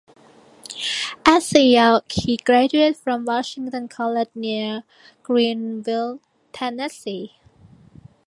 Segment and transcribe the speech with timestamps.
[1.27, 4.81] As a youth he graduated from Washington College near
[5.21, 6.19] Greeneville,
[6.51, 7.35] Tennessee.